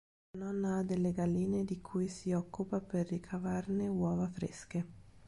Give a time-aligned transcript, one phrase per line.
[0.33, 4.85] La nonna ha delle galline, di cui si occupa per ricavarne uova fresche.